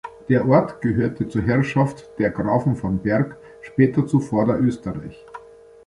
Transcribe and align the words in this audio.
Der 0.29 0.47
Ort 0.47 0.81
gehörte 0.81 1.27
zur 1.29 1.43
Herrschaft 1.43 2.09
der 2.17 2.31
Grafen 2.31 2.75
von 2.75 2.97
Berg, 3.03 3.37
später 3.61 4.07
zu 4.07 4.19
Vorderösterreich. 4.19 5.23